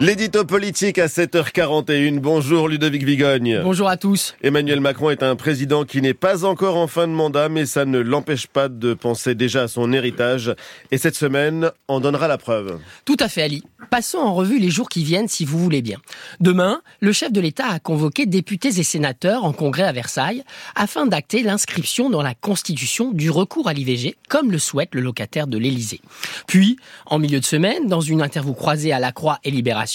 [0.00, 2.20] L'édito politique à 7h41.
[2.20, 3.62] Bonjour Ludovic Vigogne.
[3.64, 4.36] Bonjour à tous.
[4.44, 7.84] Emmanuel Macron est un président qui n'est pas encore en fin de mandat, mais ça
[7.84, 10.54] ne l'empêche pas de penser déjà à son héritage.
[10.92, 12.78] Et cette semaine en donnera la preuve.
[13.06, 13.64] Tout à fait, Ali.
[13.90, 15.98] Passons en revue les jours qui viennent, si vous voulez bien.
[16.38, 20.44] Demain, le chef de l'État a convoqué députés et sénateurs en congrès à Versailles
[20.76, 25.48] afin d'acter l'inscription dans la Constitution du recours à l'IVG, comme le souhaite le locataire
[25.48, 26.02] de l'Élysée.
[26.46, 26.76] Puis,
[27.06, 29.87] en milieu de semaine, dans une interview croisée à la Croix et Libération,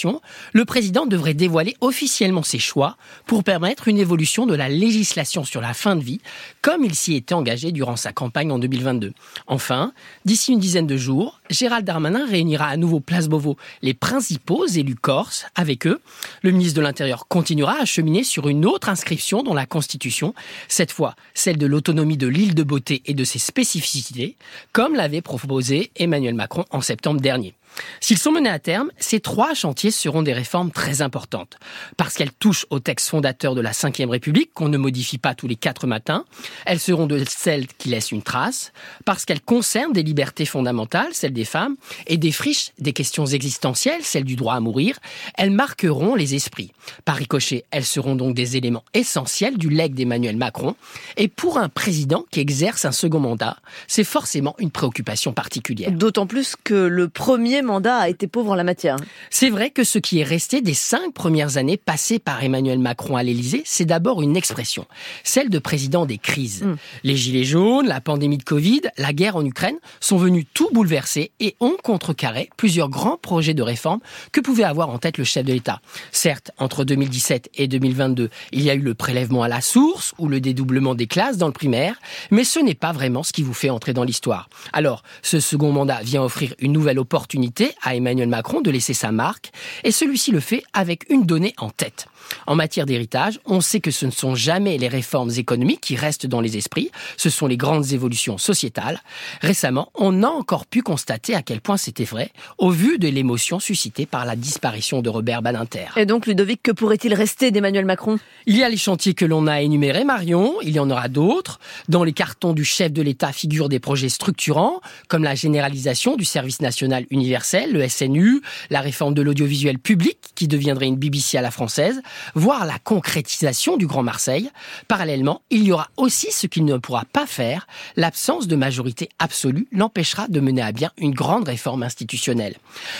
[0.53, 5.61] le président devrait dévoiler officiellement ses choix pour permettre une évolution de la législation sur
[5.61, 6.21] la fin de vie,
[6.61, 9.13] comme il s'y était engagé durant sa campagne en 2022.
[9.47, 9.93] Enfin,
[10.25, 14.95] d'ici une dizaine de jours, Gérald Darmanin réunira à nouveau Place Beauvau les principaux élus
[14.95, 15.45] corses.
[15.55, 16.01] Avec eux,
[16.41, 20.33] le ministre de l'Intérieur continuera à cheminer sur une autre inscription dans la Constitution,
[20.67, 24.35] cette fois celle de l'autonomie de l'île de Beauté et de ses spécificités,
[24.71, 27.53] comme l'avait proposé Emmanuel Macron en septembre dernier.
[27.99, 31.57] S'ils sont menés à terme, ces trois chantiers seront des réformes très importantes,
[31.97, 35.47] parce qu'elles touchent au texte fondateur de la Ve République, qu'on ne modifie pas tous
[35.47, 36.25] les quatre matins,
[36.65, 38.71] elles seront de celles qui laissent une trace,
[39.05, 41.75] parce qu'elles concernent des libertés fondamentales, celles des femmes,
[42.07, 44.99] et défrichent des questions existentielles, celles du droit à mourir,
[45.37, 46.71] elles marqueront les esprits.
[47.05, 50.75] Par ricochet, elles seront donc des éléments essentiels du legs d'Emmanuel Macron,
[51.17, 55.91] et pour un président qui exerce un second mandat, c'est forcément une préoccupation particulière.
[55.91, 58.97] D'autant plus que le premier mandat a été pauvre en la matière.
[59.29, 63.15] C'est vrai que ce qui est resté des cinq premières années passées par Emmanuel Macron
[63.15, 64.85] à l'Élysée, c'est d'abord une expression,
[65.23, 66.63] celle de président des crises.
[66.63, 66.75] Mm.
[67.03, 71.31] Les gilets jaunes, la pandémie de Covid, la guerre en Ukraine sont venus tout bouleverser
[71.39, 73.99] et ont contrecarré plusieurs grands projets de réforme
[74.31, 75.81] que pouvait avoir en tête le chef de l'État.
[76.11, 80.27] Certes, entre 2017 et 2022, il y a eu le prélèvement à la source ou
[80.27, 81.95] le dédoublement des classes dans le primaire,
[82.31, 84.49] mais ce n'est pas vraiment ce qui vous fait entrer dans l'histoire.
[84.73, 89.11] Alors, ce second mandat vient offrir une nouvelle opportunité à Emmanuel Macron de laisser sa
[89.11, 89.51] marque,
[89.83, 92.07] et celui-ci le fait avec une donnée en tête.
[92.47, 96.25] En matière d'héritage, on sait que ce ne sont jamais les réformes économiques qui restent
[96.25, 98.99] dans les esprits, ce sont les grandes évolutions sociétales.
[99.41, 103.59] Récemment, on a encore pu constater à quel point c'était vrai, au vu de l'émotion
[103.59, 105.87] suscitée par la disparition de Robert Badinter.
[105.97, 108.19] Et donc, Ludovic, que pourrait-il rester d'Emmanuel Macron?
[108.45, 111.59] Il y a les chantiers que l'on a énumérés, Marion, il y en aura d'autres.
[111.87, 116.25] Dans les cartons du chef de l'État figurent des projets structurants, comme la généralisation du
[116.25, 121.41] service national universel, le SNU, la réforme de l'audiovisuel public, qui deviendrait une BBC à
[121.41, 122.01] la française,
[122.35, 124.49] voire la concrétisation du Grand Marseille.
[124.87, 127.67] Parallèlement, il y aura aussi ce qu'il ne pourra pas faire.
[127.95, 132.55] L'absence de majorité absolue l'empêchera de mener à bien une grande réforme institutionnelle.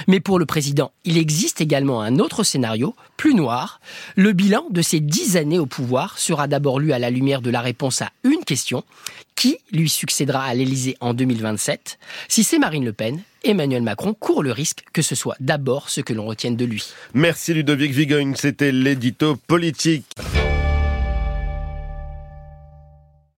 [0.07, 3.79] Mais pour le président, il existe également un autre scénario, plus noir.
[4.15, 7.49] Le bilan de ses dix années au pouvoir sera d'abord lu à la lumière de
[7.49, 8.83] la réponse à une question.
[9.43, 11.99] Qui lui succédera à l'Élysée en 2027
[12.29, 15.99] Si c'est Marine Le Pen, Emmanuel Macron court le risque que ce soit d'abord ce
[15.99, 16.93] que l'on retienne de lui.
[17.13, 20.05] Merci Ludovic Vigogne, c'était l'édito politique.